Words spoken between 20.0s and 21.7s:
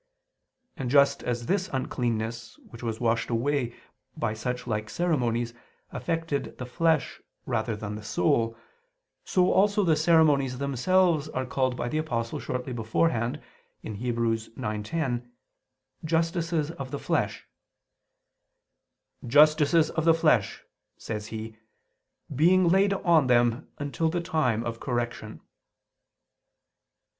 the flesh," says he,